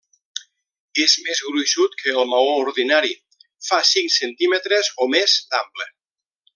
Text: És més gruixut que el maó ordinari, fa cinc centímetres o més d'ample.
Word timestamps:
És 1.03 1.13
més 1.27 1.41
gruixut 1.49 1.99
que 1.99 2.15
el 2.23 2.31
maó 2.33 2.49
ordinari, 2.63 3.13
fa 3.69 3.81
cinc 3.93 4.17
centímetres 4.19 4.93
o 5.07 5.11
més 5.17 5.41
d'ample. 5.53 5.93